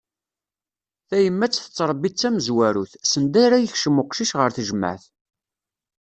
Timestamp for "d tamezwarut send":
2.11-3.33